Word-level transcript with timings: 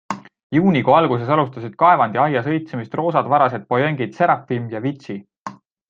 Juunikuu 0.57 0.93
alguses 0.99 1.29
alustasid 1.35 1.75
Kaevandi 1.83 2.21
Aias 2.23 2.49
õitsemist 2.55 2.97
roosad 3.03 3.31
varased 3.37 3.69
pojengid 3.75 4.19
'Seraphim' 4.19 4.71
ja 4.77 4.83
'Vitchi'. 4.89 5.21